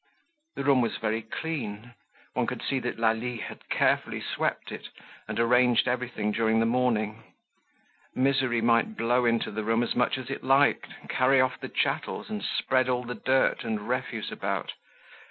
[0.55, 1.93] The room was very clean.
[2.33, 4.89] One could see that Lalie had carefully swept it,
[5.27, 7.23] and arranged everything during the morning.
[8.15, 12.31] Misery might blow into the room as much as it liked, carry off the chattels
[12.31, 14.73] and spread all the dirt and refuse about.